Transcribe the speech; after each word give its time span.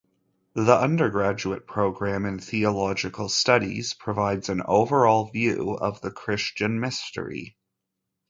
The 0.55 0.75
undergraduate 0.79 1.67
program 1.67 2.25
in 2.25 2.39
theological 2.39 3.29
studies 3.29 3.93
provides 3.93 4.49
an 4.49 4.63
overall 4.65 5.25
view 5.29 5.73
of 5.73 6.01
the 6.01 6.09
Christian 6.09 6.79
Mystery. 6.79 7.55